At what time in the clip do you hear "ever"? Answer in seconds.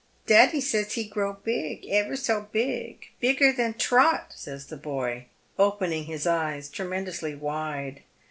1.91-2.15